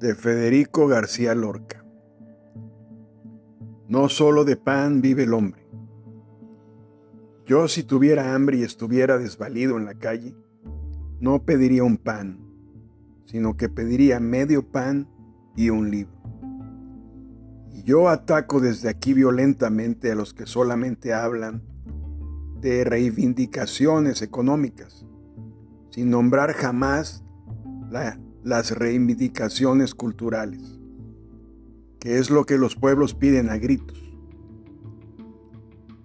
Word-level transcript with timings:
de 0.00 0.14
Federico 0.14 0.86
García 0.86 1.34
Lorca. 1.34 1.84
No 3.88 4.08
solo 4.08 4.44
de 4.44 4.56
pan 4.56 5.00
vive 5.00 5.24
el 5.24 5.34
hombre. 5.34 5.66
Yo 7.46 7.66
si 7.66 7.82
tuviera 7.82 8.34
hambre 8.34 8.58
y 8.58 8.62
estuviera 8.62 9.18
desvalido 9.18 9.76
en 9.76 9.86
la 9.86 9.94
calle, 9.94 10.36
no 11.20 11.42
pediría 11.44 11.82
un 11.82 11.96
pan, 11.96 12.38
sino 13.24 13.56
que 13.56 13.68
pediría 13.68 14.20
medio 14.20 14.70
pan 14.70 15.08
y 15.56 15.70
un 15.70 15.90
libro. 15.90 16.12
Y 17.72 17.82
yo 17.82 18.08
ataco 18.08 18.60
desde 18.60 18.88
aquí 18.88 19.14
violentamente 19.14 20.12
a 20.12 20.14
los 20.14 20.32
que 20.32 20.46
solamente 20.46 21.12
hablan 21.12 21.62
de 22.60 22.84
reivindicaciones 22.84 24.22
económicas, 24.22 25.06
sin 25.90 26.10
nombrar 26.10 26.52
jamás 26.52 27.24
la 27.90 28.20
las 28.48 28.70
reivindicaciones 28.70 29.94
culturales, 29.94 30.78
que 32.00 32.16
es 32.16 32.30
lo 32.30 32.46
que 32.46 32.56
los 32.56 32.76
pueblos 32.76 33.12
piden 33.12 33.50
a 33.50 33.58
gritos. 33.58 34.02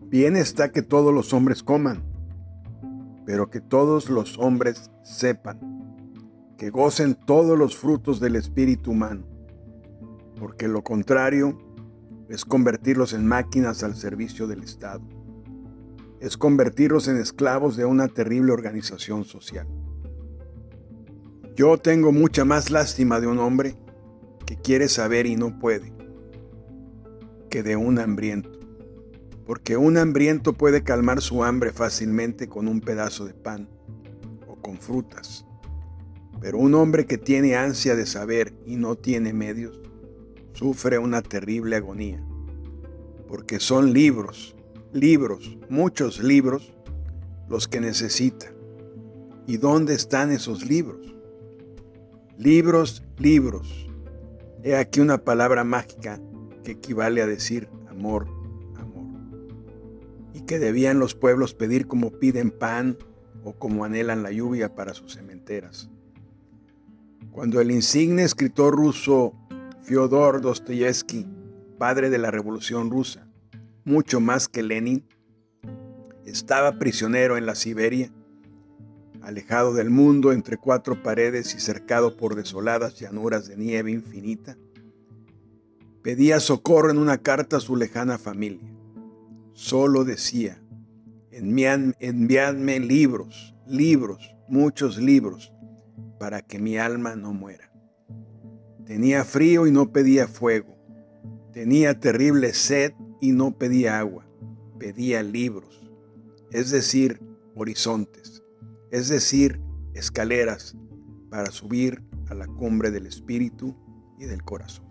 Bien 0.10 0.36
está 0.36 0.70
que 0.74 0.82
todos 0.82 1.14
los 1.14 1.32
hombres 1.32 1.64
coman, 1.64 2.04
pero 3.26 3.50
que 3.50 3.62
todos 3.62 4.10
los 4.10 4.38
hombres 4.38 4.92
sepan, 5.04 5.58
que 6.58 6.70
gocen 6.70 7.16
todos 7.16 7.58
los 7.58 7.78
frutos 7.78 8.20
del 8.20 8.36
espíritu 8.36 8.92
humano, 8.92 9.24
porque 10.38 10.68
lo 10.68 10.84
contrario 10.84 11.58
es 12.28 12.44
convertirlos 12.44 13.14
en 13.14 13.26
máquinas 13.26 13.84
al 13.84 13.96
servicio 13.96 14.48
del 14.48 14.64
Estado, 14.64 15.02
es 16.20 16.36
convertirlos 16.36 17.08
en 17.08 17.16
esclavos 17.16 17.78
de 17.78 17.86
una 17.86 18.10
terrible 18.10 18.52
organización 18.52 19.24
social. 19.24 19.66
Yo 21.56 21.78
tengo 21.78 22.12
mucha 22.12 22.46
más 22.46 22.72
lástima 22.72 23.20
de 23.20 23.28
un 23.28 23.38
hombre 23.38 23.76
que 24.48 24.58
quiere 24.58 24.90
saber 24.90 25.28
y 25.28 25.36
no 25.36 25.60
puede, 25.60 25.94
que 27.52 27.62
de 27.62 27.76
un 27.76 28.00
hambriento, 28.00 28.50
porque 29.46 29.78
un 29.78 29.98
hambriento 29.98 30.54
puede 30.54 30.84
calmar 30.84 31.22
su 31.22 31.44
hambre 31.44 31.72
fácilmente 31.72 32.48
con 32.48 32.68
un 32.68 32.82
pedazo 32.82 33.26
de 33.26 33.36
pan 33.36 33.70
o 34.48 34.56
con 34.56 34.80
frutas, 34.80 35.46
pero 36.42 36.58
un 36.58 36.74
hombre 36.74 37.06
que 37.06 37.20
tiene 37.20 37.56
ansia 37.56 37.96
de 37.96 38.08
saber 38.08 38.56
y 38.66 38.76
no 38.76 38.96
tiene 38.96 39.32
medios, 39.32 39.80
sufre 40.54 40.98
una 40.98 41.22
terrible 41.22 41.76
agonía, 41.76 42.26
porque 43.28 43.60
son 43.60 43.94
libros, 43.94 44.56
libros, 44.92 45.56
muchos 45.70 46.20
libros, 46.20 46.74
los 47.48 47.68
que 47.68 47.80
necesita. 47.80 48.48
¿Y 49.46 49.58
dónde 49.58 49.94
están 49.94 50.32
esos 50.32 50.66
libros? 50.66 51.14
Libros, 52.38 53.04
libros. 53.20 53.88
He 54.64 54.76
aquí 54.76 55.00
una 55.00 55.20
palabra 55.20 55.64
mágica 55.64 56.20
que 56.64 56.72
equivale 56.72 57.22
a 57.22 57.28
decir 57.28 57.70
amor, 57.88 58.28
amor. 58.76 59.06
Y 60.34 60.42
que 60.42 60.58
debían 60.58 60.98
los 60.98 61.14
pueblos 61.14 61.54
pedir 61.54 61.86
como 61.86 62.12
piden 62.12 62.50
pan 62.50 62.98
o 63.44 63.54
como 63.54 63.86
anhelan 63.86 64.24
la 64.24 64.32
lluvia 64.32 64.74
para 64.74 64.96
sus 64.96 65.14
cementeras. 65.14 65.92
Cuando 67.32 67.62
el 67.62 67.70
insigne 67.70 68.24
escritor 68.24 68.76
ruso 68.76 69.34
Fyodor 69.84 70.42
Dostoyevsky, 70.42 71.28
padre 71.78 72.10
de 72.10 72.18
la 72.18 72.32
Revolución 72.32 72.90
Rusa, 72.90 73.28
mucho 73.86 74.20
más 74.20 74.48
que 74.48 74.64
Lenin, 74.64 75.06
estaba 76.26 76.80
prisionero 76.80 77.38
en 77.38 77.46
la 77.46 77.54
Siberia, 77.54 78.12
alejado 79.24 79.74
del 79.74 79.90
mundo 79.90 80.34
entre 80.34 80.58
cuatro 80.58 81.02
paredes 81.02 81.56
y 81.56 81.60
cercado 81.60 82.18
por 82.18 82.36
desoladas 82.36 83.00
llanuras 83.00 83.48
de 83.48 83.56
nieve 83.56 83.92
infinita, 83.92 84.58
pedía 86.02 86.40
socorro 86.40 86.92
en 86.92 86.98
una 86.98 87.18
carta 87.18 87.58
a 87.58 87.62
su 87.62 87.76
lejana 87.78 88.18
familia. 88.18 88.70
Solo 89.54 90.04
decía, 90.04 90.62
enviadme 91.32 92.80
libros, 92.80 93.56
libros, 93.66 94.36
muchos 94.50 94.98
libros, 94.98 95.54
para 96.20 96.42
que 96.42 96.60
mi 96.60 96.78
alma 96.78 97.16
no 97.16 97.34
muera. 97.34 97.72
Tenía 98.86 99.24
frío 99.24 99.66
y 99.68 99.72
no 99.72 99.94
pedía 99.94 100.28
fuego. 100.28 100.76
Tenía 101.54 102.00
terrible 102.00 102.54
sed 102.54 102.92
y 103.22 103.32
no 103.32 103.58
pedía 103.58 104.00
agua. 104.00 104.28
Pedía 104.80 105.24
libros, 105.24 105.90
es 106.52 106.72
decir, 106.72 107.22
horizontes 107.56 108.43
es 108.94 109.10
decir, 109.10 109.60
escaleras 109.96 110.78
para 111.32 111.50
subir 111.50 112.04
a 112.30 112.36
la 112.36 112.46
cumbre 112.46 112.92
del 112.92 113.08
espíritu 113.08 113.76
y 114.20 114.26
del 114.26 114.44
corazón. 114.44 114.86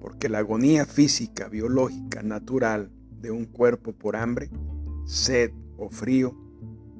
Porque 0.00 0.28
la 0.28 0.38
agonía 0.38 0.86
física, 0.86 1.48
biológica, 1.48 2.24
natural 2.24 2.90
de 3.20 3.30
un 3.30 3.44
cuerpo 3.44 3.92
por 3.92 4.16
hambre, 4.16 4.50
sed 5.04 5.52
o 5.78 5.88
frío 5.88 6.34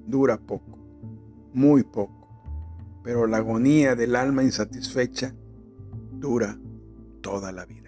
dura 0.07 0.39
poco, 0.39 0.79
muy 1.53 1.83
poco, 1.83 2.29
pero 3.03 3.27
la 3.27 3.39
agonía 3.39 3.97
del 3.97 4.15
alma 4.15 4.45
insatisfecha 4.45 5.35
dura 6.13 6.57
toda 7.21 7.51
la 7.51 7.67
vida. 7.67 7.81